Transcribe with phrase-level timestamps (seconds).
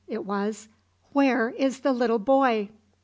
[0.07, 0.67] it was;
[1.13, 2.69] 'Where is the little boy?'